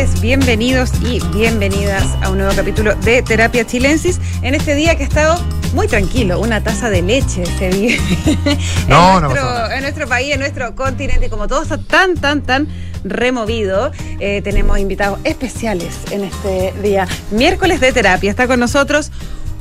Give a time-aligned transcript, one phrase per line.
[0.00, 4.18] tardes, bienvenidos y bienvenidas a un nuevo capítulo de Terapia Chilensis.
[4.42, 5.44] En este día que ha estado
[5.74, 7.98] muy tranquilo, una taza de leche se vive
[8.88, 12.42] no, en, nuestro, no en nuestro país, en nuestro continente, como todo está tan, tan,
[12.42, 12.68] tan
[13.04, 19.10] removido, eh, tenemos invitados especiales en este día, miércoles de terapia, está con nosotros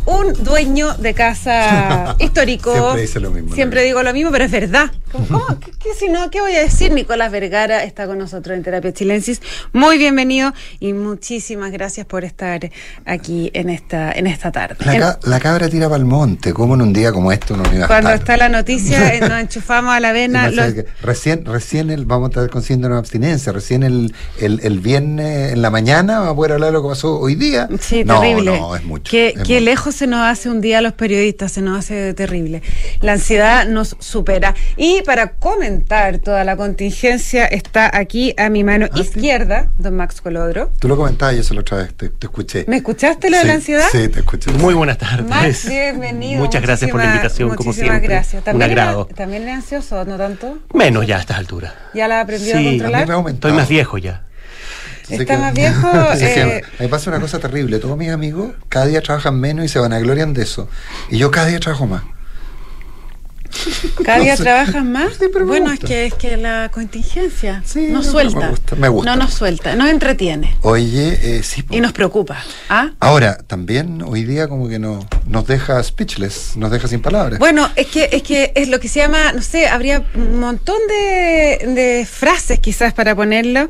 [0.06, 2.72] un dueño de casa histórico.
[2.74, 3.56] Siempre dice lo mismo.
[3.56, 4.92] Siempre digo lo mismo, pero es verdad.
[5.12, 6.92] ¿Cómo, ¿Qué, qué, si no, ¿Qué voy a decir?
[6.92, 9.42] Nicolás Vergara está con nosotros en Terapia Chilensis.
[9.74, 12.70] Muy bienvenido y muchísimas gracias por estar
[13.06, 14.76] aquí en esta, en esta tarde.
[14.86, 17.64] La, ca la cabra tira para el monte, como en un día como este uno
[17.74, 18.20] iba a Cuando estar?
[18.20, 20.50] está la noticia, eh, nos enchufamos a la vena.
[20.52, 20.74] Los...
[21.02, 25.54] Recién, recién el, vamos a estar con síndrome de abstinencia, recién el, el, el, viernes
[25.54, 27.68] en la mañana vamos a poder hablar de lo que pasó hoy día.
[27.80, 28.60] Sí, no, terrible.
[28.60, 29.10] No, es mucho.
[29.10, 29.66] Qué, es qué mucho.
[29.66, 32.62] lejos se nos hace un día a los periodistas, se nos hace terrible.
[33.02, 34.56] La ansiedad nos supera.
[34.78, 39.84] Y para comentar toda la contingencia está aquí a mi mano Ah, izquierda, sí.
[39.84, 40.72] don Max Colodro.
[40.80, 42.64] Tú lo comentabas y eso la otra vez te, te escuché.
[42.70, 43.88] ¿Me escuchaste lo sí, de la ansiedad?
[43.92, 44.52] Sí, te escuché.
[44.52, 45.28] Muy buenas tardes.
[45.28, 46.40] Max, bienvenido.
[46.40, 48.00] Muchas gracias por la invitación, como siempre.
[48.00, 48.36] gracias.
[48.40, 49.06] Un ¿También agrado.
[49.10, 50.60] Era, ¿También es ansioso, no tanto?
[50.74, 51.74] Menos ya a estas alturas.
[51.94, 53.04] ¿Ya la ha aprendido sí, a controlar?
[53.04, 54.24] A mí me ha Estoy más viejo ya.
[55.10, 55.90] Está que, más viejo.
[56.20, 57.80] eh, me pasa una cosa terrible.
[57.80, 60.70] Todos mis amigos cada día trabajan menos y se vanaglorian de eso.
[61.10, 62.04] Y yo cada día trabajo más.
[64.04, 64.44] ¿Cada día no sé.
[64.44, 65.14] trabajas más?
[65.18, 68.40] Sí, bueno, es que, es que la contingencia sí, nos no, suelta.
[68.40, 69.12] Me gusta, me gusta.
[69.12, 70.56] No nos suelta, nos entretiene.
[70.62, 71.64] Oye, eh, sí.
[71.70, 72.38] Y nos preocupa.
[72.70, 72.92] ¿Ah?
[73.00, 77.40] Ahora, también hoy día como que no, nos deja speechless, nos deja sin palabras.
[77.40, 80.80] Bueno, es que, es que es lo que se llama, no sé, habría un montón
[80.88, 83.70] de, de frases quizás para ponerlo.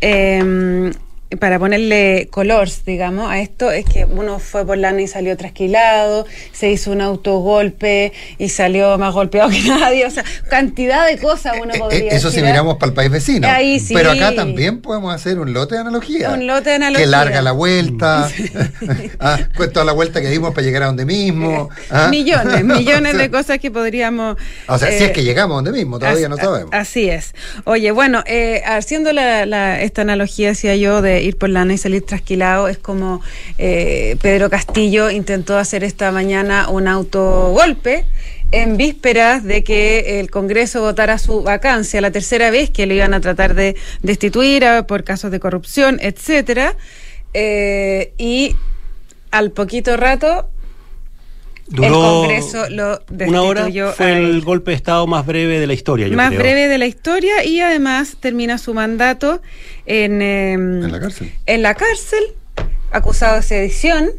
[0.00, 0.92] Eh,
[1.36, 6.26] para ponerle colores, digamos, a esto, es que uno fue por lana y salió trasquilado,
[6.52, 11.54] se hizo un autogolpe y salió más golpeado que nadie, o sea, cantidad de cosas
[11.62, 13.46] uno podría eh, Eso decir, si miramos para el país vecino.
[13.46, 13.92] Ahí sí.
[13.92, 16.30] Pero acá también podemos hacer un lote de analogía.
[16.30, 17.04] Un lote de analogía.
[17.04, 18.30] Que larga la vuelta,
[19.20, 21.68] ah, pues toda la vuelta que dimos para llegar a donde mismo.
[21.90, 22.08] Ah.
[22.10, 24.38] Millones, millones o sea, de cosas que podríamos...
[24.66, 26.70] O sea, eh, si es que llegamos a donde mismo, todavía as, no sabemos.
[26.72, 27.34] Así es.
[27.64, 31.78] Oye, bueno, eh, haciendo la, la, esta analogía, decía yo, de ir por lana y
[31.78, 33.20] salir trasquilado, es como
[33.58, 38.04] eh, Pedro Castillo intentó hacer esta mañana un autogolpe
[38.50, 43.12] en vísperas de que el Congreso votara su vacancia, la tercera vez que le iban
[43.12, 46.74] a tratar de destituir por casos de corrupción, etcétera,
[47.34, 48.56] eh, y
[49.30, 50.48] al poquito rato
[51.68, 55.74] Duró el Congreso lo una hora fue el golpe de Estado más breve de la
[55.74, 56.08] historia.
[56.08, 56.40] Yo más creo.
[56.40, 59.42] breve de la historia y además termina su mandato
[59.84, 61.32] en, eh, en la cárcel.
[61.46, 62.24] En la cárcel,
[62.90, 64.10] acusado de sedición.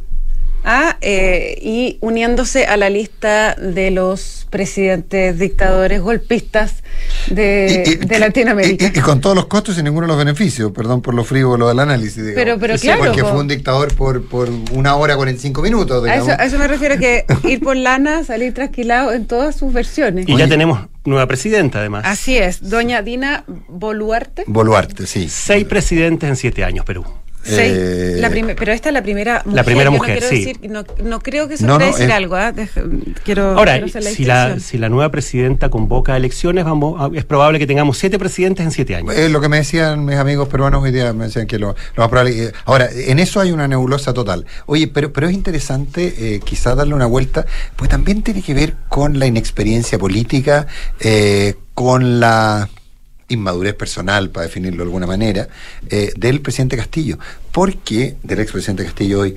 [0.63, 6.83] Ah, eh, y uniéndose a la lista de los presidentes dictadores golpistas
[7.29, 8.91] de, y, y, de Latinoamérica.
[8.93, 11.67] Y, y, con todos los costos y ninguno de los beneficios, perdón por lo frívolo
[11.67, 12.17] del análisis.
[12.17, 12.35] Digamos.
[12.35, 13.05] Pero, pero claro.
[13.05, 16.05] Porque fue un dictador por, por una hora 45 minutos.
[16.05, 19.71] A eso, a eso, me refiero que ir por lana, salir trasquilado en todas sus
[19.71, 20.27] versiones.
[20.27, 22.03] Y Oye, ya tenemos nueva presidenta, además.
[22.05, 24.43] Así es, doña Dina Boluarte.
[24.47, 25.29] Boluarte, sí.
[25.29, 27.05] Seis presidentes en siete años, Perú.
[27.49, 29.55] Sí, eh, la pero esta es la primera mujer.
[29.55, 30.45] La primera mujer, no sí.
[30.45, 32.15] Decir, no, no, creo que eso no, quiera no, decir es...
[32.15, 32.37] algo.
[32.37, 32.53] ¿eh?
[33.23, 37.59] quiero, Ahora, quiero la si, la, si la nueva presidenta convoca elecciones, vamos, es probable
[37.59, 39.15] que tengamos siete presidentes en siete años.
[39.15, 42.03] Es lo que me decían mis amigos peruanos hoy día, me decían que lo, lo
[42.03, 42.51] más probable.
[42.65, 44.45] Ahora, en eso hay una nebulosa total.
[44.65, 47.45] Oye, pero, pero es interesante eh, quizás darle una vuelta,
[47.75, 50.67] pues también tiene que ver con la inexperiencia política,
[50.99, 52.69] eh, con la
[53.29, 55.47] inmadurez personal, para definirlo de alguna manera,
[55.89, 57.17] eh, del presidente Castillo.
[57.51, 59.35] Porque, del expresidente Castillo hoy,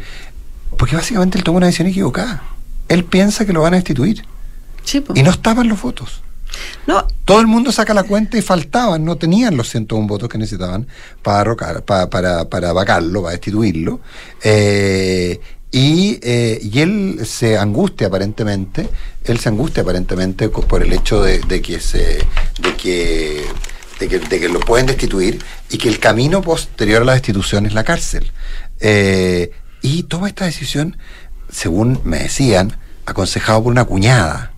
[0.76, 2.42] porque básicamente él tomó una decisión equivocada.
[2.88, 4.25] Él piensa que lo van a destituir.
[4.84, 6.22] Sí, y no estaban los votos.
[6.86, 7.06] No.
[7.25, 10.86] Todo el mundo saca la cuenta y faltaban, no tenían los 101 votos que necesitaban
[11.22, 14.00] para, arrocar, para, para, para vacarlo, para destituirlo.
[14.42, 18.88] Eh, y, eh, y, él se angustia aparentemente,
[19.24, 22.18] él se angustia aparentemente por el hecho de, de que se
[22.60, 23.47] de que
[24.03, 25.39] de que, de que, lo pueden destituir
[25.71, 28.33] y que el camino posterior a la destitución es la cárcel.
[28.81, 30.97] Eh, y toma esta decisión,
[31.51, 32.77] según me decían,
[33.07, 34.53] aconsejado por una cuñada.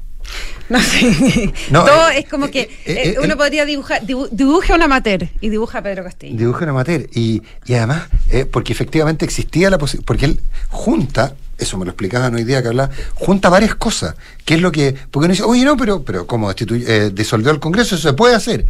[0.70, 1.52] No sé.
[1.70, 5.29] No, Todo eh, es como que eh, uno podría dibujar, dibu dibuje a una amateur
[5.43, 6.38] y dibuja a Pedro Castillo.
[6.38, 7.06] Dibuja a una amateur.
[7.12, 8.05] Y, y además,
[8.50, 12.68] porque efectivamente existía la posibilidad, porque él junta, eso me lo explicaban hoy día que
[12.68, 14.14] hablaba, junta varias cosas.
[14.44, 14.94] que es lo que.?
[15.10, 17.94] Porque uno dice, oye, no, pero, pero ¿cómo eh, disolvió el Congreso?
[17.94, 18.66] Eso se puede hacer.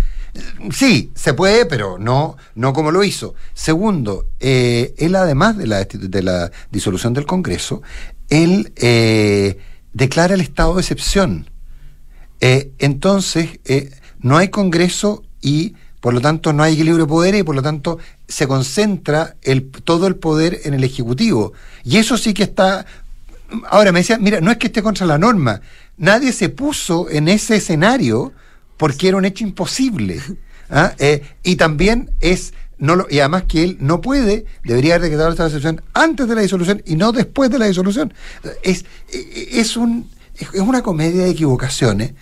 [0.72, 3.34] Sí, se puede, pero no, no como lo hizo.
[3.54, 7.82] Segundo, eh, él además de la, disolución del Congreso,
[8.28, 9.58] él eh,
[9.92, 11.50] declara el estado de excepción.
[12.40, 13.60] Entonces,
[14.18, 17.62] no hay Congreso y Por lo tanto, no hay equilibrio de poderes y por lo
[17.62, 17.98] tanto
[18.28, 21.54] se concentra el, todo el poder en el Ejecutivo.
[21.82, 22.84] Y eso sí que está...
[23.70, 25.62] Ahora me decía, mira, no es que esté contra la norma,
[25.96, 28.34] nadie se puso en ese escenario
[28.76, 30.20] porque era un hecho imposible.
[30.68, 30.92] ¿ah?
[30.98, 35.30] Eh, y también es no lo, y además que él no puede, debería haber decretado
[35.30, 38.12] esta disolución antes de la disolución y no después de la disolución.
[38.62, 42.12] Es, es, un, es una comedia de equivocaciones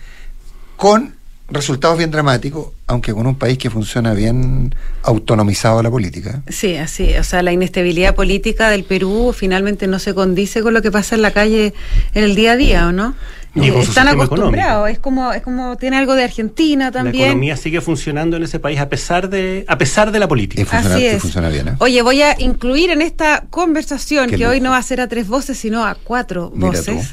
[0.77, 4.73] con resultados bien dramáticos, aunque con un país que funciona bien
[5.03, 6.41] autonomizado a la política.
[6.47, 10.81] Sí, así, o sea, la inestabilidad política del Perú finalmente no se condice con lo
[10.81, 11.73] que pasa en la calle
[12.13, 13.15] en el día a día, ¿o no?
[13.55, 17.21] están acostumbrados, es como, es como tiene algo de Argentina también.
[17.21, 20.65] La economía sigue funcionando en ese país a pesar de, a pesar de la política.
[20.71, 21.21] Así es.
[21.21, 21.75] Funciona bien, ¿eh?
[21.79, 25.27] Oye, voy a incluir en esta conversación, que hoy no va a ser a tres
[25.27, 27.11] voces, sino a cuatro voces,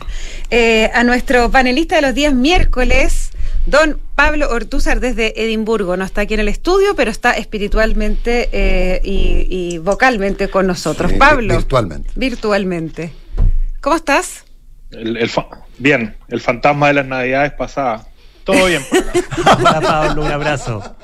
[0.50, 3.29] eh, a nuestro panelista de los días miércoles,
[3.70, 5.96] don Pablo Ortúzar desde Edimburgo.
[5.96, 11.12] No está aquí en el estudio, pero está espiritualmente eh, y, vocalmente con nosotros.
[11.14, 11.56] Pablo.
[11.56, 12.10] Virtualmente.
[12.16, 13.12] Virtualmente.
[13.80, 14.44] ¿Cómo estás?
[14.90, 15.30] El, el
[15.78, 18.06] bien, el fantasma de las navidades pasadas.
[18.44, 18.82] Todo bien.
[19.58, 20.96] hola Pablo, un abrazo.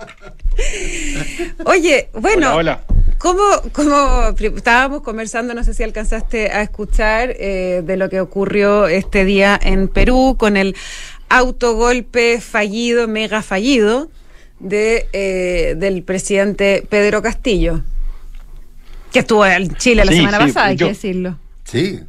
[1.64, 2.82] Oye, bueno, hola,
[3.18, 3.42] ¿cómo,
[3.72, 9.24] ¿cómo, estábamos conversando, no sé si alcanzaste a escuchar eh, de lo que ocurrió este
[9.24, 10.74] día en Perú con el
[11.28, 14.11] autogolpe fallido, mega fallido,
[14.58, 17.82] de, eh, del presidente Pedro Castillo,
[19.12, 21.38] que estuvo en Chile la semana pasada, hay que decirlo.
[21.64, 22.00] Sí.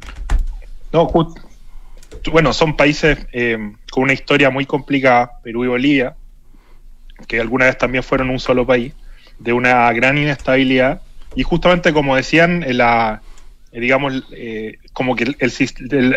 [0.92, 1.08] No,
[2.30, 3.58] bueno, son países eh,
[3.90, 6.14] con una historia muy complicada, Perú y Bolivia,
[7.26, 8.94] que alguna vez también fueron un solo país,
[9.38, 11.02] de una gran inestabilidad.
[11.34, 13.22] Y justamente como decían, la,
[13.72, 15.34] eh, digamos, eh, como que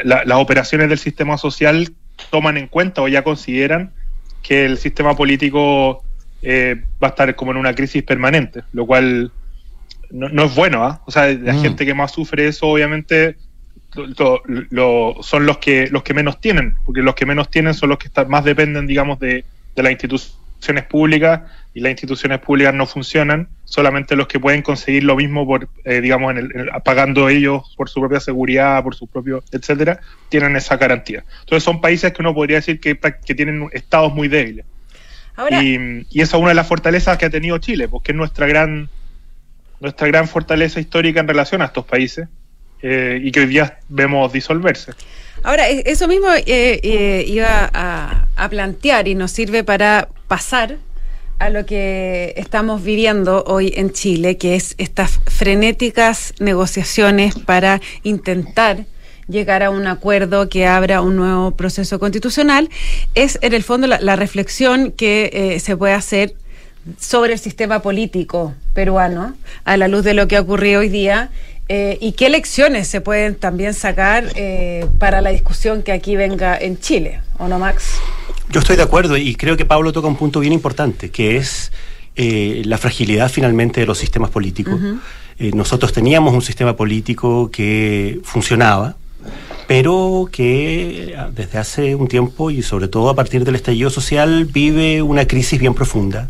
[0.03, 1.94] las operaciones del sistema social
[2.30, 3.92] toman en cuenta o ya consideran
[4.42, 6.04] que el sistema político
[6.44, 9.31] va a estar como en una crisis permanente, lo cual
[10.12, 10.84] no, es bueno.
[10.84, 11.02] ¿ah?
[11.06, 11.62] O sea, la mm.
[11.62, 13.38] gente que más sufre eso, obviamente,
[14.69, 17.98] lo, son los que los que menos tienen, porque los que menos tienen son los
[17.98, 19.92] que más dependen, digamos, de, las
[20.62, 21.42] instituciones públicas
[21.74, 26.02] y las instituciones públicas no funcionan, solamente los que pueden conseguir lo mismo por, eh,
[26.02, 30.00] digamos, en pagando ellos por su propia seguridad, por su propio, etcétera,
[30.30, 31.24] tienen esa garantía.
[31.40, 34.66] Entonces son países que uno podría decir que, que tienen estados muy débiles.
[35.50, 38.46] y, y esa es una de las fortalezas que ha tenido Chile, porque es nuestra
[38.46, 38.90] gran
[39.80, 42.28] nuestra gran fortaleza histórica en relación a estos países
[42.84, 44.94] eh, y que hoy día vemos disolverse.
[45.44, 50.78] Ahora, e-, eso mismo eh, eh, iba a, plantear y nos sirve para pasar
[51.39, 58.86] a lo que estamos viviendo hoy en Chile, que es estas frenéticas negociaciones para intentar
[59.28, 62.69] llegar a un acuerdo que abra un nuevo proceso constitucional,
[63.13, 66.34] es en el fondo la, reflexión que se puede hacer
[66.98, 69.36] sobre el sistema político peruano
[69.66, 71.30] a la luz de lo que ha ocurrido hoy día
[71.74, 76.57] eh, ¿Y qué lecciones se pueden también sacar eh, para la discusión que aquí venga
[76.57, 77.22] en Chile?
[77.38, 77.94] ¿O no, Max?
[78.51, 81.71] Yo estoy de acuerdo y creo que Pablo toca un punto bien importante, que es
[82.15, 84.80] eh, la fragilidad finalmente de los sistemas políticos.
[85.39, 88.95] nosotros teníamos un sistema político que funcionaba,
[89.68, 95.01] pero que desde hace un tiempo y sobre todo a partir del estallido social vive
[95.01, 96.29] una crisis bien profunda,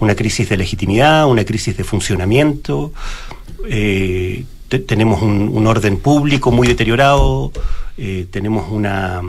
[0.00, 2.92] una crisis de legitimidad, una crisis de funcionamiento,
[3.68, 4.44] eh,
[4.86, 7.52] tenemos un, orden público muy deteriorado,
[7.96, 9.22] eh, tenemos una,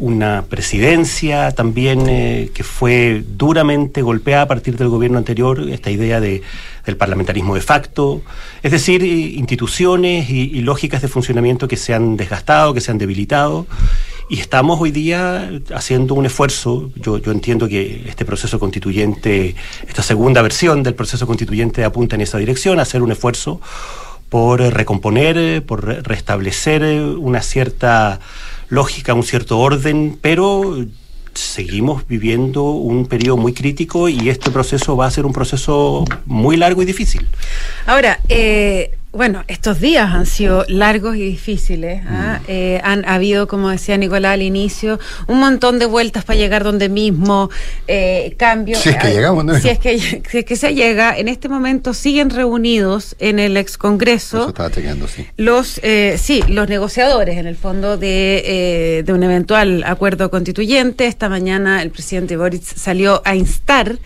[0.00, 6.20] una presidencia también eh, que fue duramente golpeada a partir del gobierno anterior, esta idea
[6.20, 6.42] de,
[6.86, 8.22] del parlamentarismo de facto,
[8.62, 13.66] es decir, instituciones y, lógicas de funcionamiento que se han desgastado, que se han debilitado.
[14.30, 19.54] Y estamos hoy día haciendo un esfuerzo, yo, yo entiendo que este proceso constituyente,
[19.86, 23.60] esta segunda versión del proceso constituyente apunta en esa dirección, hacer un esfuerzo
[24.28, 26.82] por recomponer, por restablecer
[27.16, 28.20] una cierta
[28.68, 30.86] lógica, un cierto orden, pero
[31.34, 36.56] seguimos viviendo un periodo muy crítico y este proceso va a ser un proceso muy
[36.56, 37.26] largo y difícil.
[37.86, 42.02] Ahora, eh, bueno, estos días han sido largos y difíciles.
[42.06, 42.40] ¿ah?
[42.40, 42.44] Mm.
[42.48, 46.88] Eh, han habido, como decía Nicolás al inicio, un montón de vueltas para llegar donde
[46.88, 47.48] mismo,
[47.86, 48.80] eh, cambios.
[48.80, 49.58] Si es que llegamos, ¿no?
[49.58, 53.56] Si es que, si es que se llega, en este momento siguen reunidos en el
[53.56, 54.38] ex Congreso.
[54.38, 55.26] Eso estaba chequeando, sí.
[55.36, 61.06] Los, eh, sí, los negociadores, en el fondo, de, eh, de un eventual acuerdo constituyente.
[61.06, 63.98] Esta mañana el presidente Boric salió a instar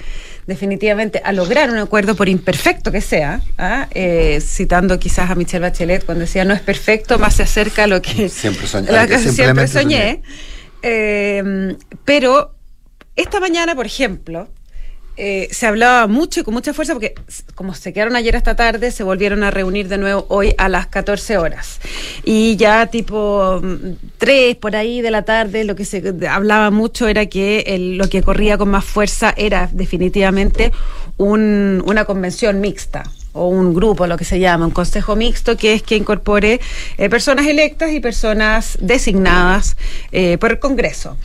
[0.47, 3.89] definitivamente a lograr un acuerdo, por imperfecto que sea, ¿ah?
[3.93, 7.87] eh, citando quizás a Michelle Bachelet cuando decía no es perfecto, más se acerca a
[7.87, 10.23] lo que siempre, soñé, siempre soñé.
[10.83, 12.55] Eh, pero
[13.15, 14.49] esta mañana, por ejemplo,
[15.17, 17.15] eh, se hablaba mucho y con mucha fuerza porque
[17.55, 20.87] como se quedaron ayer esta tarde, se volvieron a reunir de nuevo hoy a las
[20.87, 21.81] 14 horas.
[22.25, 23.61] Y ya tipo
[24.19, 28.09] 3 mm, por ahí de la tarde, lo que se hablaba mucho era que lo
[28.09, 30.73] que corría con más fuerza era definitivamente
[31.19, 35.83] una convención mixta o un grupo, lo que se llama, un consejo mixto, que es
[35.83, 36.61] que incorpore
[36.99, 39.77] eh, personas electas y personas designadas
[40.11, 41.17] eh, por el Congreso.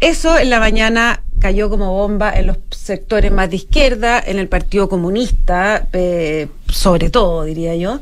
[0.00, 4.48] Eso en la mañana cayó como bomba en los sectores más de izquierda, en el
[4.48, 8.00] Partido Comunista, eh, sobre todo, diría yo.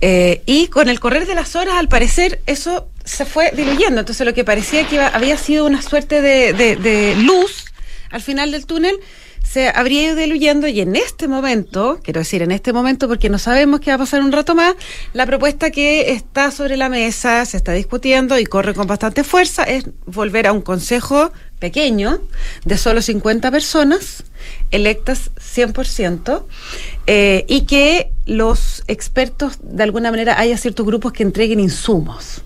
[0.00, 4.00] y con el correr de las horas, al parecer, eso se fue diluyendo.
[4.00, 7.64] Entonces, lo que parecía que había sido una suerte de, de luz
[8.10, 9.00] al final del túnel
[9.42, 13.38] se habría ido diluyendo y en este momento, quiero decir en este momento porque no
[13.38, 14.74] sabemos qué va a pasar un rato más,
[15.12, 19.64] la propuesta que está sobre la mesa, se está discutiendo y corre con bastante fuerza
[19.64, 22.20] es volver a un consejo pequeño
[22.64, 24.24] de solo 50 personas
[24.70, 26.44] electas 100%
[27.06, 32.42] eh, y que los expertos de alguna manera haya ciertos grupos que entreguen insumos.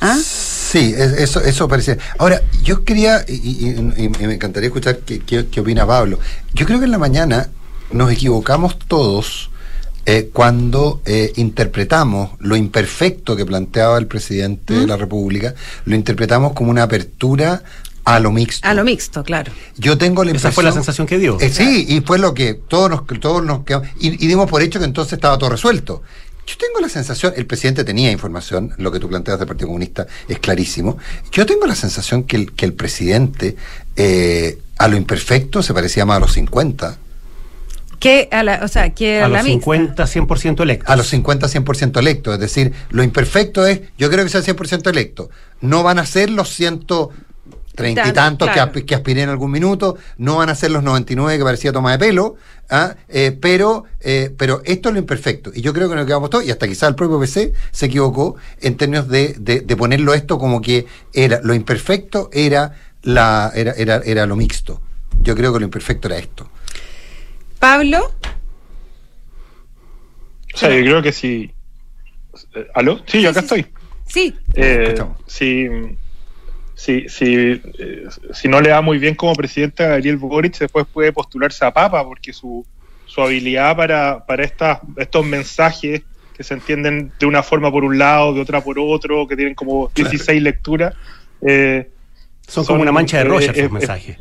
[0.00, 0.16] ¿Ah?
[0.22, 1.98] Sí, eso, eso parecía.
[2.18, 3.74] Ahora, yo quería, y,
[4.20, 6.18] me encantaría escuchar qué, qué, opina Pablo.
[6.54, 7.48] Yo creo que en la mañana
[7.90, 9.50] nos equivocamos todos
[10.06, 15.00] eh, cuando eh, interpretamos lo imperfecto que planteaba el presidente de la ¿Mm?
[15.00, 17.62] República, lo interpretamos como una apertura
[18.14, 18.66] a lo mixto.
[18.66, 19.52] A lo mixto, claro.
[19.76, 20.50] Yo tengo la impresión.
[20.50, 21.38] Esa fue la sensación que dio.
[21.40, 23.88] Eh, sí, y fue lo que todos nos, todos nos quedamos.
[24.00, 26.02] Y, y, dimos por hecho que entonces estaba todo resuelto.
[26.48, 30.06] Yo tengo la sensación, el presidente tenía información, lo que tú planteas del Partido Comunista
[30.28, 30.96] es clarísimo.
[31.30, 33.54] Yo tengo la sensación que el, que el presidente
[33.96, 36.96] eh, a lo imperfecto se parecía más a los 50.
[37.98, 40.88] Que a la, o sea, que a, los 50, 100% electos.
[40.88, 42.34] A los 50, 100% electos.
[42.34, 45.28] Es decir, lo imperfecto es, yo creo que sea 100% electo.
[45.60, 47.10] No van a ser los ciento
[47.78, 51.38] treinta y tantos que, que, aspiré en algún minuto, no van a ser los 99
[51.38, 52.36] que parecía toma de pelo,
[52.68, 52.96] ¿ah?
[53.08, 55.52] eh, pero, eh, pero esto es lo imperfecto.
[55.54, 58.36] Y yo creo que nos quedamos todos, y hasta quizá el propio PC se equivocó
[58.60, 64.02] en términos de, de, ponerlo esto como que era lo imperfecto era, la, era, era,
[64.04, 64.82] era lo mixto.
[65.22, 66.50] Yo creo que lo imperfecto era esto.
[67.60, 68.12] Pablo.
[70.52, 71.52] O sea, yo creo que sí.
[72.74, 73.00] ¿Aló?
[73.06, 73.66] Sí, yo acá estoy.
[74.06, 74.34] Sí.
[74.54, 75.68] Eh, sí
[76.78, 80.86] si, si, eh, si no le da muy bien como presidente a Gabriel Boric, después
[80.86, 82.64] puede postularse a Papa, porque su,
[83.04, 86.02] su habilidad para, para estas, estos mensajes
[86.36, 89.56] que se entienden de una forma por un lado, de otra por otro, que tienen
[89.56, 90.94] como 16 lecturas.
[91.42, 91.90] Eh,
[92.46, 94.16] son, como una mancha de roya esos mensajes.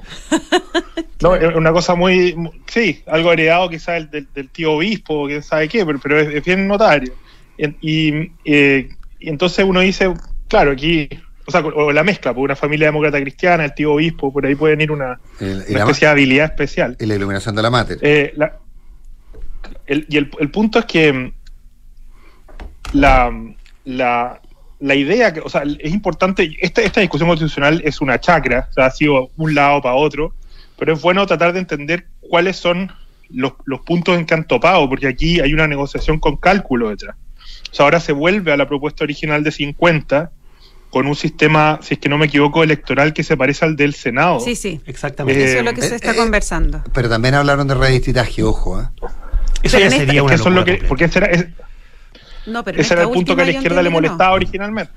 [1.22, 2.36] no, es una cosa muy,
[2.66, 6.68] sí, algo heredado quizás del, del, tío obispo, quién sabe qué, pero, pero es, bien
[6.68, 7.14] notario.
[7.82, 10.12] Y, eh, y, entonces uno dice,
[10.48, 11.08] claro, aquí
[11.48, 14.56] o sea, o la mezcla, por una familia demócrata cristiana, el tío obispo, por ahí
[14.56, 16.98] pueden ir una, especie de habilidad especial.
[17.00, 17.98] Y la iluminación de la mater.
[18.02, 18.34] Eh,
[19.88, 21.32] y el, punto es que
[22.92, 23.32] la,
[23.86, 24.42] la,
[24.80, 28.74] la idea, que, o sea, es importante, esta, esta discusión constitucional es una chacra, o
[28.74, 30.34] sea, ha sido un lado para otro,
[30.78, 32.92] pero es bueno tratar de entender cuáles son
[33.30, 37.16] los, los puntos en que han topado, porque aquí hay una negociación con cálculo detrás.
[37.72, 40.32] O sea, ahora se vuelve a la propuesta original de 50
[40.90, 43.94] con un sistema, si es que no me equivoco, electoral que se parece al del
[43.94, 44.40] Senado.
[44.40, 45.44] Sí, sí, exactamente.
[45.44, 46.84] eso es lo que se está eh, conversando.
[46.94, 48.82] Pero también hablaron de redistritaje, ojo.
[48.82, 48.86] ¿eh?
[49.64, 51.30] Eso ya sería una eso lo que, porque ese era,
[52.46, 54.94] no, pero ese era el punto que a la izquierda le molestaba originalmente.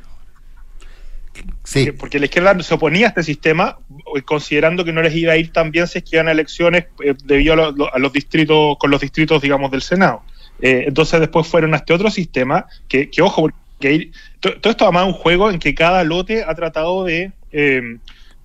[1.65, 1.91] Sí.
[1.93, 3.79] Porque la izquierda se oponía a este sistema,
[4.15, 6.33] eh, considerando que no les iba a ir tan bien si es que iban a
[6.33, 10.23] elecciones eh, debido a, los distritos, con los distritos, digamos, del Senado.
[10.61, 15.15] entonces después fueron a este otro sistema, que, que ojo, que todo, esto además es
[15.15, 17.99] un juego en que cada lote ha tratado de, eh,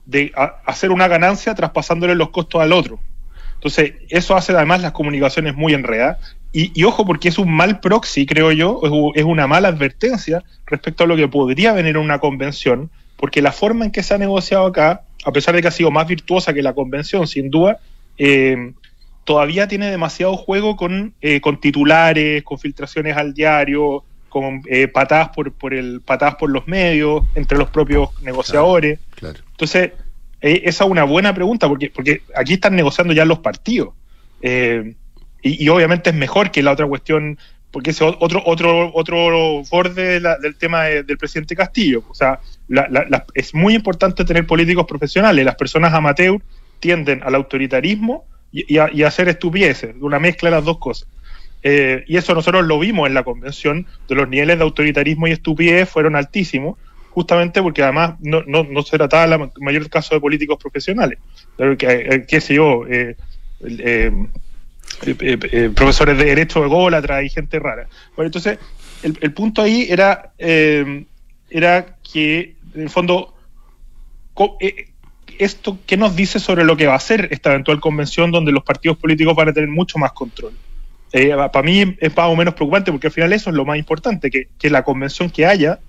[0.06, 0.32] de
[0.66, 3.00] hacer una ganancia traspasándole los costos al otro.
[3.56, 6.36] Entonces, eso hace además las comunicaciones muy enredadas.
[6.58, 8.80] Y, ojo, porque es un mal proxy, creo yo,
[9.14, 13.52] es una mala advertencia respecto a lo que podría venir en una convención, porque la
[13.52, 16.54] forma en que se ha negociado acá, a pesar de que ha sido más virtuosa
[16.54, 17.80] que la convención, sin duda,
[18.18, 18.72] eh,
[19.26, 25.30] todavía tiene demasiado juego con, eh, con titulares, con filtraciones al diario, con eh, patadas
[25.30, 29.00] por, por el patadas por los medios entre los propios negociadores.
[29.22, 29.94] entonces
[30.42, 33.94] eh, esa es una buena pregunta porque porque aquí están negociando ya los partidos.
[34.42, 34.94] Eh,
[35.42, 37.38] y, obviamente es mejor que la otra cuestión
[37.72, 42.04] porque es otro otro otro borde del tema del presidente Castillo.
[42.10, 42.42] O sea
[43.36, 45.46] es muy importante tener políticos profesionales.
[45.46, 46.42] Las personas amateur
[46.82, 51.08] tienden al autoritarismo y, a, y a hacer estupideces una mezcla de las dos cosas
[51.68, 55.32] eh, y eso nosotros lo vimos en la convención, de los niveles de autoritarismo y
[55.32, 56.78] estupidez fueron altísimos,
[57.10, 61.18] justamente porque además no, no, no se trataba la mayor caso de políticos profesionales.
[61.58, 63.16] Que, eh, qué sé yo, eh,
[65.76, 67.88] profesores de derecho de ególatras y gente rara.
[68.16, 68.60] Bueno, entonces,
[69.02, 73.34] el, el punto ahí era, era que, en el fondo,
[75.40, 78.64] esto, ¿qué nos dice sobre lo que va a ser esta eventual convención donde los
[78.64, 80.54] partidos políticos van a tener mucho más control?
[81.52, 84.30] Para mí es más o menos preocupante porque al final eso es lo más importante,
[84.30, 85.80] que, que la convención que haya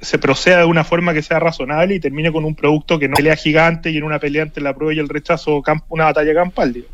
[0.00, 3.14] se proceda de una forma que sea razonable y termine con un producto que no
[3.14, 6.84] pelea gigante y en una pelea entre la prueba y el rechazo una batalla campal.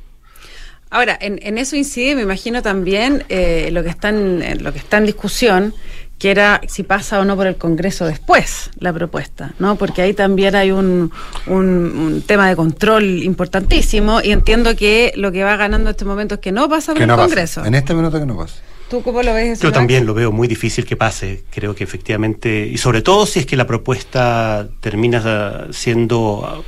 [0.90, 4.78] Ahora, en, en, eso incide, me imagino también eh, lo que está en, lo que
[4.78, 5.74] está en discusión,
[6.18, 9.76] que era si pasa o no por el Congreso después la propuesta, ¿no?
[9.76, 11.12] Porque ahí también hay un,
[11.46, 16.36] un, tema de control importantísimo y entiendo que lo que va ganando en este momento
[16.36, 17.64] es que no pasa por el Congreso.
[17.64, 18.56] En este minuto que no pasa.
[18.90, 19.60] ¿Tú cómo lo ves?
[19.60, 21.44] Yo también lo veo muy difícil que pase.
[21.50, 26.64] Creo que efectivamente, y sobre todo si es que la propuesta termina siendo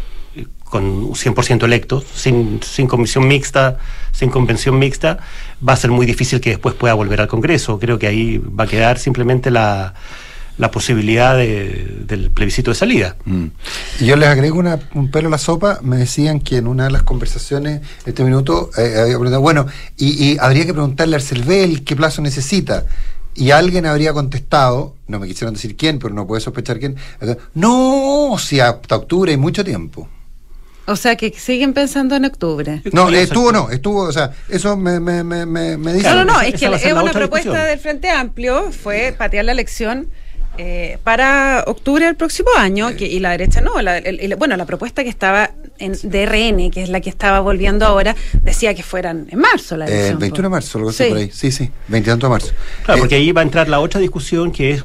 [0.71, 3.79] con 100% electos, sin, sin comisión mixta,
[4.13, 5.19] sin convención mixta,
[5.67, 7.79] va a ser muy difícil que después pueda volver al Congreso.
[7.79, 9.95] Creo que ahí va a quedar simplemente la,
[10.61, 13.17] la posibilidad del plebiscito de salida.
[13.25, 13.47] Mm.
[14.01, 14.63] Y yo les agrego
[14.95, 18.71] un pelo a la sopa, me decían que en una de las conversaciones, este minuto,
[18.77, 22.85] eh, había preguntado, bueno, y, habría que preguntarle al CERVEL qué plazo necesita.
[23.35, 26.97] Y alguien habría contestado, no me quisieron decir quién, pero no puede sospechar quién,
[27.55, 30.09] no, si hasta octubre hay mucho tiempo.
[30.91, 32.83] O sea, que siguen pensando en octubre.
[32.93, 36.09] No, estuvo no, estuvo, o sea, eso me, me, me, me dice.
[36.11, 40.09] No, no, no, es que es una propuesta del Frente Amplio, fue patear la elección
[40.59, 43.75] eh, para octubre del próximo año, que, y la derecha no,
[44.37, 48.75] bueno, la propuesta que estaba en DRN, que es la que estaba volviendo ahora, decía
[48.75, 50.17] que fueran en marzo la elección.
[50.17, 52.53] Eh, 21 de marzo, algo así por ahí, sí, sí, 21 de marzo.
[52.85, 54.85] Claro, porque eh, ahí va a entrar la otra discusión que es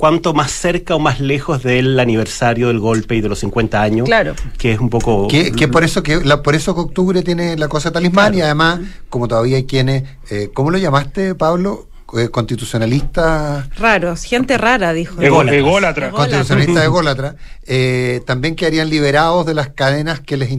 [0.00, 4.06] cuánto más cerca o más lejos del aniversario del golpe y de los 50 años.
[4.06, 4.34] Claro.
[4.56, 5.28] Que es un poco.
[5.28, 9.28] Que, por eso que por eso que octubre tiene la cosa talismán y además, como
[9.28, 10.04] todavía hay quienes.
[10.30, 11.89] Eh, ¿Cómo lo llamaste, Pablo?
[12.18, 15.20] Eh, constitucionalistas raros, gente rara, dijo.
[15.20, 16.10] Ególatra.
[16.10, 20.50] Constitucionalistas ególatra, eh, también quedarían liberados de las cadenas que les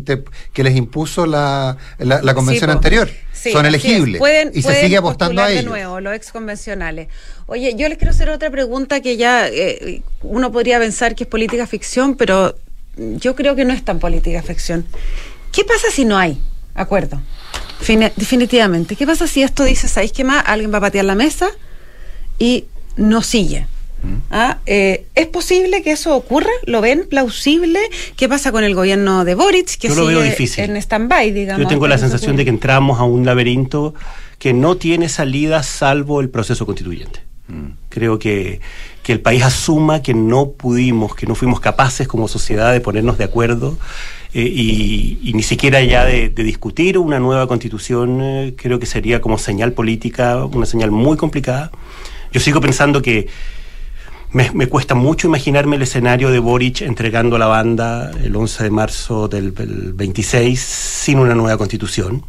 [0.54, 3.10] que les impuso la, la, convención anterior.
[3.34, 4.22] Son elegibles.
[4.54, 5.64] y se sigue apostando a ellos.
[5.64, 7.10] de nuevo, los ex convencionales.
[7.48, 11.30] Oye, yo les quiero hacer otra pregunta que ya eh, uno podría pensar que es
[11.30, 12.56] política ficción, pero
[12.96, 14.86] yo creo que no es tan política ficción.
[15.52, 16.42] ¿Qué pasa si no hay
[16.76, 17.22] acuerdo?
[17.88, 18.96] Definitivamente.
[18.96, 20.44] ¿Qué pasa si esto dice, ¿sabéis qué más?
[20.48, 21.50] Alguien va a patear la mesa
[22.40, 22.66] y
[22.98, 23.66] no sigue.
[24.04, 24.16] ¿Mm?
[24.32, 24.58] ¿Ah?
[24.66, 26.50] Eh, ¿Es posible que eso ocurra?
[26.66, 27.80] ¿Lo ven plausible?
[28.16, 29.78] ¿Qué pasa con el gobierno de Boric?
[29.78, 30.64] Que Yo lo veo difícil.
[30.64, 31.62] en stand-by, digamos.
[31.62, 33.94] Yo tengo la sensación de que entramos a un laberinto
[34.40, 37.22] que no tiene salida salvo el proceso constituyente.
[37.48, 37.74] Mm.
[37.90, 38.60] Creo que,
[39.04, 43.18] que el país asuma que no pudimos, que no fuimos capaces como sociedad de ponernos
[43.18, 43.78] de acuerdo
[44.34, 49.38] eh, y, ni siquiera ya de, discutir una nueva constitución, eh, creo que sería como
[49.38, 51.72] señal política, una señal muy complicada.
[52.32, 53.28] Yo sigo pensando que
[54.32, 58.72] me, cuesta mucho imaginarme el escenario de Boric entregando a la banda el 11 de
[58.72, 62.24] marzo del, del 26 sin una nueva constitución.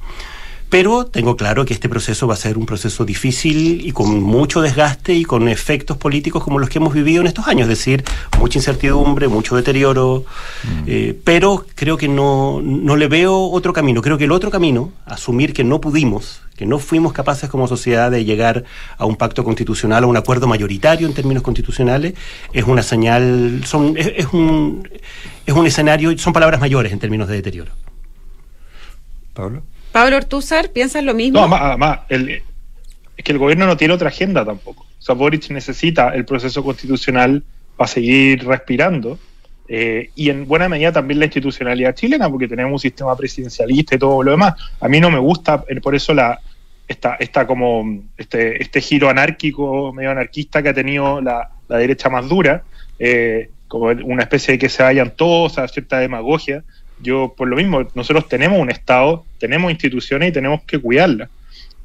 [0.72, 4.62] Pero tengo claro que este proceso va a ser un proceso difícil y con mucho
[4.62, 8.02] desgaste y con efectos políticos como los que hemos vivido en estos años, es decir,
[8.38, 10.24] mucha incertidumbre, mucho deterioro,
[10.64, 10.84] mm.
[10.86, 14.00] eh, pero creo que no, no le veo otro camino.
[14.00, 18.10] Creo que el otro camino, asumir que no pudimos, que no fuimos capaces como sociedad
[18.10, 18.64] de llegar
[18.96, 22.14] a un pacto constitucional, a un acuerdo mayoritario en términos constitucionales,
[22.54, 24.88] es una señal, son, es, un,
[25.44, 27.72] es un escenario, son palabras mayores en términos de deterioro.
[29.34, 29.64] Pablo.
[29.92, 31.46] Pablo Ortúzar, ¿piensas lo mismo?
[31.46, 32.42] No, además, es
[33.22, 34.86] que el gobierno no tiene otra agenda tampoco.
[34.98, 37.42] O sea, Boric necesita el proceso constitucional
[37.76, 39.18] para seguir respirando.
[39.68, 43.98] Eh, y en buena medida también la institucionalidad chilena, porque tenemos un sistema presidencialista y
[43.98, 44.54] todo lo demás.
[44.80, 46.40] A mí no me gusta, eh, por eso la
[46.88, 52.28] esta, esta como este, este giro anárquico, medio anarquista que ha tenido la, derecha más
[52.28, 52.64] dura,
[52.98, 56.62] eh, como una especie de que se vayan todos a cierta demagogia
[57.02, 61.28] yo por lo mismo, nosotros tenemos un Estado, tenemos instituciones y tenemos que cuidarlas.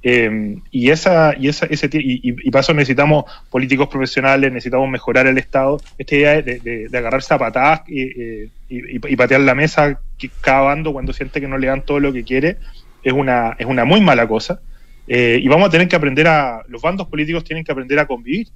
[0.04, 5.38] Eh, y esa y esa ese y, para eso necesitamos políticos profesionales necesitamos mejorar el
[5.38, 5.82] estado.
[5.98, 10.00] Esta idea de, agarrarse a patadas y, patear la mesa
[10.42, 12.58] cada bando cuando siente que no le dan todo lo que quiere
[13.04, 14.62] es una es una muy mala cosa.
[15.08, 18.06] Eh, y vamos a tener que aprender a los bandos políticos tienen que aprender a
[18.06, 18.48] convivir.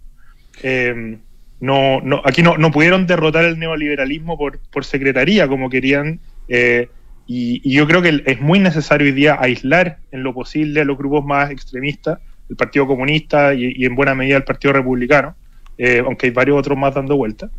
[0.62, 1.17] Eh,
[1.60, 6.19] no, no, aquí no, no pudieron derrotar el neoliberalismo por, por secretaría como querían
[6.54, 6.90] eh,
[7.26, 10.98] y, yo creo que es muy necesario hoy día aislar en lo posible a los
[10.98, 15.36] grupos más extremistas, el Partido Comunista y, en buena medida el Partido Republicano,
[15.78, 17.50] eh, aunque hay varios otros más dando vuelta,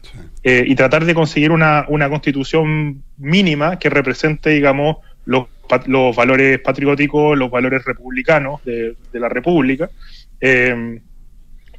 [0.42, 5.46] eh, y tratar de conseguir una, constitución mínima que represente, digamos, los,
[5.86, 9.88] los valores patrióticos, los valores republicanos de, la República.
[10.38, 11.00] Eh,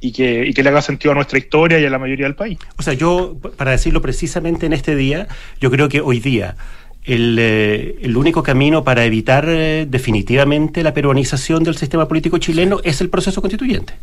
[0.00, 2.34] y que, y que, le haga sentido a nuestra historia y a la mayoría del
[2.34, 2.58] país.
[2.76, 5.28] O sea, yo, para decirlo precisamente en este día,
[5.60, 6.56] yo creo que hoy día
[7.04, 12.80] el, eh, el único camino para evitar eh, definitivamente la peruanización del sistema político chileno
[12.82, 13.94] es el proceso constituyente.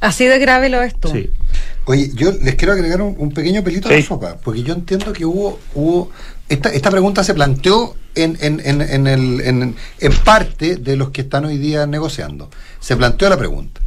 [0.00, 1.08] Así de grave lo es tú.
[1.08, 1.30] Sí.
[1.84, 5.58] Oye, yo les quiero agregar un, pequeño pelito la sopa, porque yo entiendo que hubo,
[5.74, 6.10] hubo
[6.48, 11.22] esta, esta pregunta se planteó en, en, en, el, en, en parte de los que
[11.22, 12.50] están hoy día negociando.
[12.80, 13.80] Se planteó la pregunta.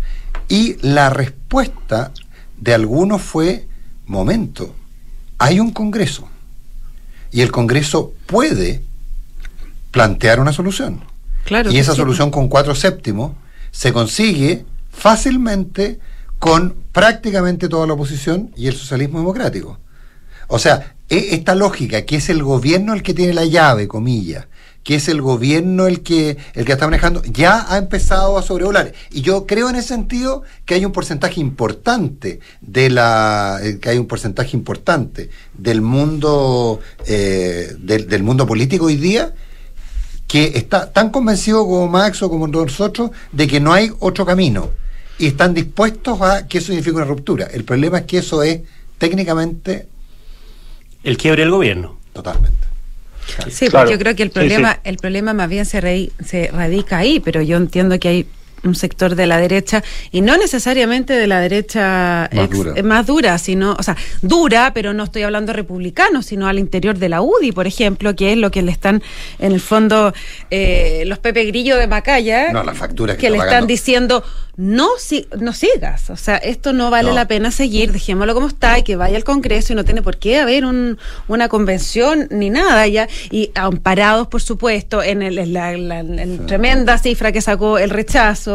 [0.48, 2.12] Y la respuesta
[2.58, 3.68] de algunos fue,
[4.06, 4.76] momento,
[5.38, 6.31] hay un Congreso.
[7.32, 8.84] Y el Congreso puede
[9.92, 11.04] plantear una solución.
[11.44, 13.34] Claro y esa solución con cuatro séptimos
[13.72, 16.00] se consigue fácilmente
[16.40, 19.80] con prácticamente toda la oposición y el socialismo democrático.
[20.48, 24.48] O sea, e, esta lógica que es el gobierno el que tiene la llave, comillas,
[24.84, 28.94] que es el gobierno el que el que está manejando, ya ha empezado a sobrevolar.
[29.12, 33.90] Y yo creo en ese sentido que hay un porcentaje importante de la eh, que
[33.90, 39.34] hay un porcentaje importante del mundo eh, del, del mundo político hoy día
[40.28, 44.70] que está tan convencido como Max o como nosotros de que no hay otro camino
[45.22, 47.48] y están dispuestos a que eso signifique una ruptura.
[47.52, 48.62] El problema es que eso es
[48.98, 49.88] técnicamente...
[51.04, 51.98] El quiebre del gobierno.
[52.12, 52.71] Totalmente.
[53.50, 57.20] Sí, porque yo creo que el problema, el problema más bien se, se radica ahí,
[57.20, 58.28] pero yo entiendo que hay
[58.64, 62.30] un sector de la derecha y no necesariamente de la derecha
[62.84, 63.38] más, dura.
[63.38, 67.52] sino, o sea, dura, pero no estoy hablando republicano, sino al interior de la UDI,
[67.52, 69.02] por ejemplo, que es lo que le están,
[69.40, 70.14] en el fondo,
[70.50, 74.24] eh, los Pepe Grillo de Macaya, no, que, que le están diciendo,
[74.58, 78.78] no, si, no sigas, o sea, esto no vale la pena seguir, dejémoslo como está
[78.78, 82.50] y que vaya al Congreso y no tiene por qué haber un, una convención ni
[82.50, 86.04] nada ya, y amparados, por supuesto, en, el, la,
[86.46, 88.51] tremenda cifra que sacó el rechazo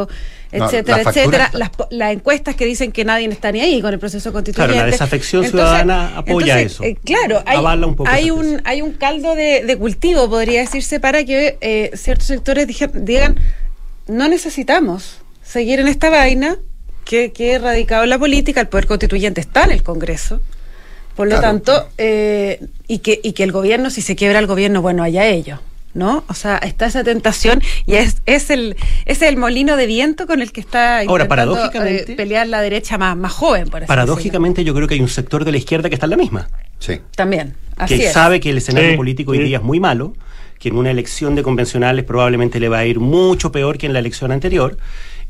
[0.53, 1.51] etcétera, etcétera.
[1.91, 4.75] Las, encuestas que dicen que nadie está ni ahí con el proceso constituyente.
[4.75, 6.85] Claro, la desafección ciudadana apoya eso.
[6.85, 12.27] Eh, claro, hay, un, hay un caldo de, cultivo, podría decirse, para que eh, ciertos
[12.27, 13.39] sectores digan,
[14.07, 16.57] no necesitamos seguir en esta vaina
[17.05, 20.41] que, que he radicado en la política, el poder constituyente está en el Congreso.
[21.17, 24.83] Por lo tanto, eh, y, que, y que el gobierno, si se quiebra el gobierno,
[24.83, 25.61] bueno, haya ellos.
[25.97, 26.25] ¿No?
[26.29, 30.43] O sea, está esa tentación y es, es, el, es el molino de viento con
[30.43, 34.75] el que está Ahora, paradójicamente, eh, pelear la derecha más, más joven, por Paradójicamente, yo
[34.75, 36.49] creo que hay un sector de la izquierda que está en la misma.
[36.79, 37.01] Sí.
[37.17, 37.55] También.
[37.77, 40.15] Así que sabe que el escenario político hoy día es muy malo,
[40.59, 43.93] que en una elección de convencionales probablemente le va a ir mucho peor que en
[43.93, 44.77] la elección anterior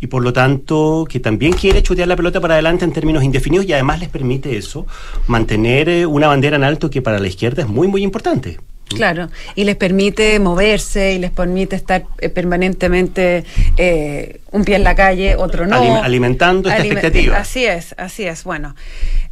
[0.00, 3.66] y por lo tanto que también quiere chutear la pelota para adelante en términos indefinidos
[3.66, 4.87] y además les permite eso
[5.26, 8.59] mantener eh, una bandera en alto que para la izquierda es muy muy importante.
[8.88, 13.44] Claro, y les permite moverse y les permite estar eh, permanentemente
[13.77, 16.01] eh, un pie en la calle, otro no.
[16.03, 17.37] alimentando esta expectativa.
[17.37, 18.44] Así es, así es.
[18.44, 18.77] Bueno.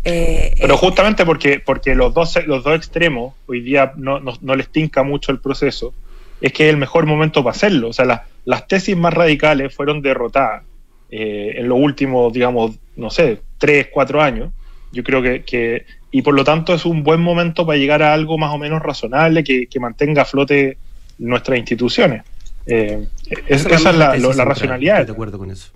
[0.03, 4.69] Eh, Pero justamente porque, porque los, dos, los dos extremos hoy día no, no, les
[4.69, 5.95] tinca mucho el proceso,
[6.41, 7.89] es que es el mejor momento para hacerlo.
[7.89, 10.65] O sea, las tesis más radicales fueron derrotadas
[11.11, 14.51] en los últimos, digamos, no sé, tres, cuatro años.
[14.95, 18.15] Yo creo que, que y por lo tanto es un buen momento para llegar a
[18.15, 20.79] algo más o menos razonable que, mantenga a flote
[21.19, 22.23] nuestras instituciones.
[22.67, 23.09] Eh,
[23.49, 25.05] esa es la, racionalidad.
[25.05, 25.71] de acuerdo con eso.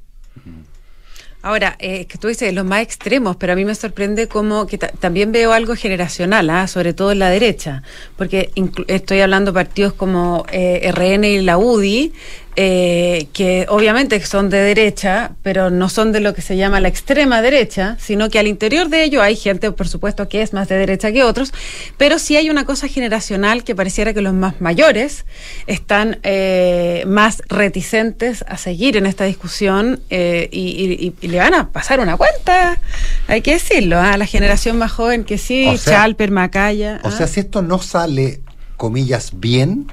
[1.42, 4.78] Ahora, eh, que tú dices los más extremos, pero a mí me sorprende como que
[4.78, 6.68] también veo algo generacional, ¿ah?
[6.68, 7.82] sobre todo en la derecha,
[8.16, 8.50] porque
[8.86, 12.12] estoy hablando de partidos como eh, RN y la UDI,
[12.60, 16.88] eh, que obviamente son de derecha, pero no son de lo que se llama la
[16.88, 20.66] extrema derecha, sino que al interior de ello hay gente, por supuesto, que es más
[20.66, 21.52] de derecha que otros,
[21.98, 25.24] pero sí hay una cosa generacional que pareciera que los más mayores
[25.68, 32.00] están eh, más reticentes a seguir en esta discusión eh, y, le van a pasar
[32.00, 32.80] una cuenta,
[33.28, 34.14] hay que decirlo, ¿ah?
[34.14, 36.98] a la generación más joven que sí, Chalper, Macaya.
[37.04, 37.28] O sea, ¿ah?
[37.28, 38.40] si esto no sale,
[38.76, 39.86] comillas, bien,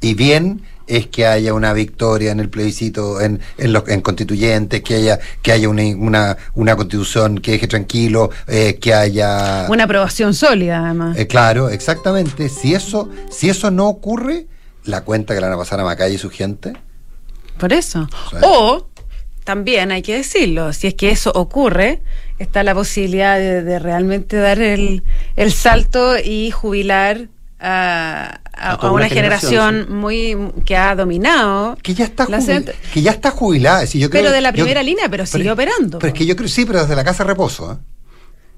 [0.00, 4.82] y bien es que haya una victoria en el plebiscito, en, en, los, en constituyentes,
[4.82, 9.66] que haya, que haya una, una, una constitución que deje tranquilo, eh, que haya...
[9.68, 11.18] Una aprobación sólida, además.
[11.18, 12.48] Eh, claro, exactamente.
[12.48, 14.46] Si eso, si eso no ocurre,
[14.84, 16.72] la cuenta que le van a pasar a Macaya y su gente.
[17.58, 18.08] Por eso.
[18.42, 18.86] O,
[19.44, 22.02] también hay que decirlo, si es que eso ocurre,
[22.38, 25.02] está la posibilidad de, de realmente dar el,
[25.36, 32.26] el salto y jubilar a, a, una, generación, muy que ha dominado que ya está
[32.92, 36.18] que ya está jubilada yo pero de la primera línea pero, sigue operando pero es
[36.18, 37.76] que yo creo sí pero desde la casa de reposo ¿eh?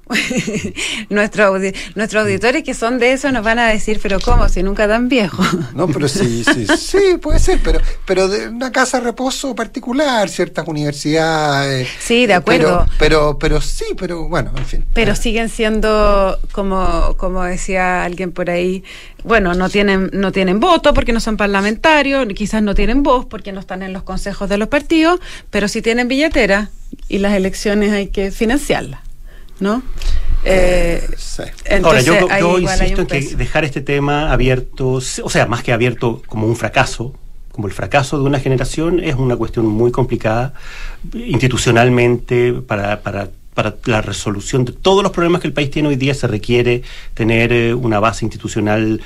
[1.10, 1.60] nuestros
[1.94, 4.48] nuestros auditores que son de eso nos van a decir, pero ¿cómo?
[4.48, 5.42] Si nunca tan viejo.
[5.74, 10.28] No, pero sí, sí, sí, puede ser, pero, pero de una casa de reposo particular,
[10.28, 11.88] ciertas universidades.
[11.98, 12.86] Sí, de acuerdo.
[12.98, 14.84] Pero, pero, pero sí, pero bueno, en fin.
[14.94, 18.84] Pero siguen siendo, como, como decía alguien por ahí,
[19.24, 23.52] bueno, no tienen, no tienen voto porque no son parlamentarios, quizás no tienen voz porque
[23.52, 26.70] no están en los consejos de los partidos, pero sí tienen billetera
[27.08, 29.07] y las elecciones hay que financiarlas.
[29.60, 29.82] ¿No?
[30.44, 31.42] Eh, sí.
[31.82, 36.22] Ahora, yo, yo insisto en que dejar este tema abierto, o sea, más que abierto
[36.26, 37.14] como un fracaso,
[37.52, 40.54] como el fracaso de una generación, es una cuestión muy complicada
[41.12, 45.96] institucionalmente para, para para la resolución de todos los problemas que el país tiene hoy
[45.96, 49.00] día se requiere tener eh, una base institucional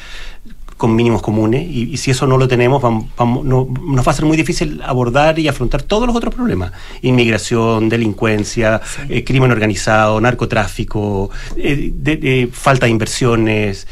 [0.82, 4.24] con mínimos comunes y, si eso no lo tenemos vamos, no, nos va a ser
[4.24, 6.72] muy difícil abordar y afrontar todos los otros problemas.
[7.02, 13.86] Inmigración, delincuencia, eh, crimen organizado, narcotráfico, eh, falta de inversiones.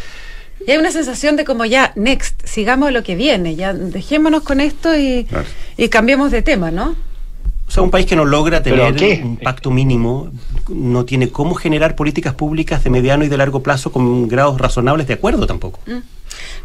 [0.67, 4.61] Y hay una sensación de como ya, next, sigamos lo que viene, ya dejémonos con
[4.61, 5.29] esto y,
[5.77, 6.97] y cambiemos de tema, ¿no?
[7.69, 10.33] O sea, un país que no logra tener un pacto mínimo
[10.71, 15.07] no tiene cómo generar políticas públicas de mediano y de largo plazo con grados razonables
[15.07, 15.81] de acuerdo tampoco.
[15.87, 15.99] Mm.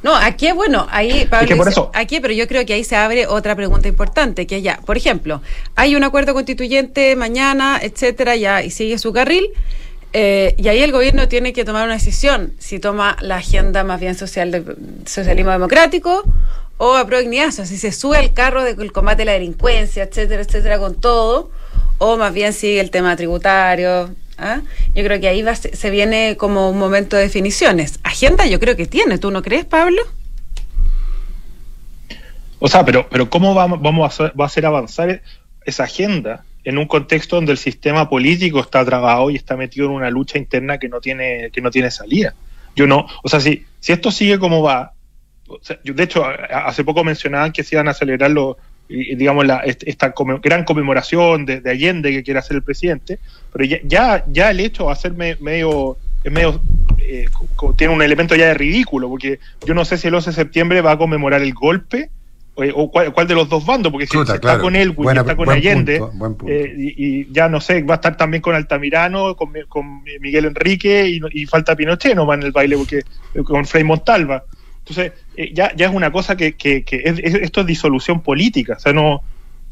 [0.04, 3.88] No, aquí, bueno, ahí, Pablo, aquí, pero yo creo que ahí se abre otra pregunta
[3.88, 5.42] importante, que ya, por ejemplo,
[5.76, 9.50] hay un acuerdo constituyente mañana, etcétera, ya, y sigue su carril,
[10.14, 14.00] eh, y ahí el gobierno tiene que tomar una decisión, si toma la agenda más
[14.00, 14.64] bien social de
[15.06, 16.24] socialismo democrático
[16.78, 20.78] o a Proigniasa, si se sube al carro del combate a la delincuencia, etcétera, etcétera,
[20.78, 21.50] con todo,
[21.98, 24.14] o más bien sigue el tema tributario.
[24.38, 24.62] ¿ah?
[24.94, 28.00] Yo creo que ahí va, se viene como un momento de definiciones.
[28.04, 30.02] Agenda yo creo que tiene, ¿tú no crees, Pablo?
[32.60, 35.22] O sea, pero, pero ¿cómo vamos, vamos a, hacer, va a hacer avanzar
[35.66, 39.94] esa agenda en un contexto donde el sistema político está trabado y está metido en
[39.94, 42.34] una lucha interna que no tiene, que no tiene salida?
[42.76, 44.94] Yo no, o sea, si, si esto sigue como va,
[45.84, 50.64] de hecho, hace poco mencionaban que se iban a celebrar los, digamos, la, esta gran
[50.64, 53.20] conmemoración de, Allende que quiere hacer el presidente,
[53.52, 56.62] pero ya, ya, el hecho va a ser medio, es medio
[57.08, 57.26] eh,
[57.78, 60.82] tiene un elemento ya de ridículo, porque yo no sé si el 11 de septiembre
[60.82, 62.10] va a conmemorar el golpe
[62.58, 65.50] eh, o cuál, de los dos bandos, porque si, está con él y está con
[65.50, 66.02] Allende,
[66.48, 69.52] eh, y, ya no sé, va a estar también con Altamirano, con,
[70.22, 73.02] Miguel Enrique y, y falta Pinochet no va en el baile, porque
[73.44, 74.44] con Frei Montalva.
[74.80, 76.84] Entonces, eh, ya, ya es una cosa que, que,
[77.42, 79.22] esto es disolución política, o sea, no,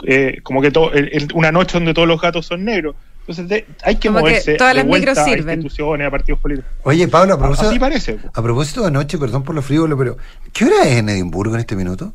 [0.06, 0.92] eh, como que todo,
[1.34, 2.96] una noche donde todos los gatos son negros.
[3.26, 6.70] Entonces, hay que moverse todas las micros a instituciones, a partidos políticos.
[6.84, 8.18] Oye, Pablo, a propósito, Así parece.
[8.34, 10.18] a propósito de anoche, perdón por lo frívolo, pero
[10.52, 12.14] ¿qué hora es en Edimburgo en este minuto?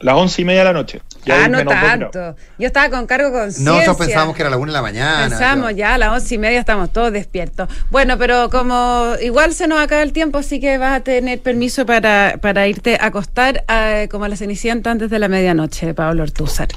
[0.00, 1.02] Las once y media de la noche.
[1.34, 2.36] Ah, no tanto.
[2.58, 5.28] Yo estaba con cargo con No, nosotros pensábamos que era la una de la mañana.
[5.28, 7.68] Pensamos ya, a las once y media estamos todos despiertos.
[7.90, 11.86] Bueno, pero como igual se nos acaba el tiempo, así que vas a tener permiso
[11.86, 13.64] para, para irte a acostar
[14.10, 16.68] como a la cenicienta antes de la medianoche, Pablo Ortúzar.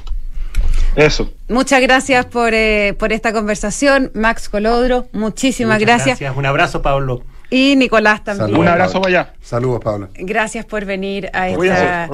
[0.96, 1.32] Eso.
[1.48, 5.08] Muchas gracias por, eh, por esta conversación, Max Colodro.
[5.12, 6.18] Muchísimas gracias.
[6.18, 6.36] gracias.
[6.36, 7.24] Un abrazo, Pablo.
[7.52, 8.56] Y Nicolás también.
[8.58, 9.34] Un abrazo para allá.
[9.42, 10.08] Saludos, Pablo.
[10.14, 12.08] Gracias por venir a esta,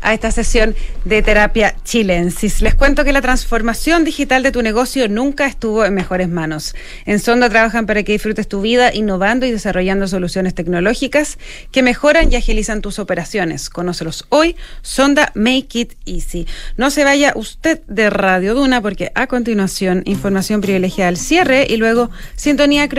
[0.00, 2.62] a esta sesión de terapia chilensis.
[2.62, 6.76] Les cuento que la transformación digital de tu negocio nunca estuvo en mejores manos.
[7.06, 11.38] En Sonda trabajan para que disfrutes tu vida innovando y desarrollando soluciones tecnológicas
[11.72, 13.70] que mejoran y agilizan tus operaciones.
[13.70, 14.54] Conócelos hoy.
[14.82, 16.46] Sonda Make It Easy.
[16.76, 21.78] No se vaya usted de Radio Duna porque a continuación información privilegiada al cierre y
[21.78, 22.94] luego sintonía crónica